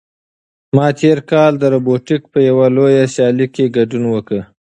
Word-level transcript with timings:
ما 0.75 0.87
تېر 0.99 1.17
کال 1.31 1.51
د 1.59 1.63
روبوټیک 1.73 2.21
په 2.33 2.39
یوه 2.49 2.65
لویه 2.75 3.05
سیالۍ 3.13 3.47
کې 3.55 3.73
ګډون 3.75 4.03
وکړ. 4.09 4.39